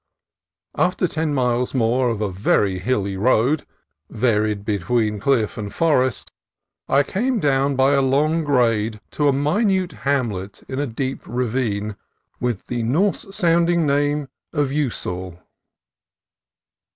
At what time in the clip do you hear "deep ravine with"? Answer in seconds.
10.87-12.65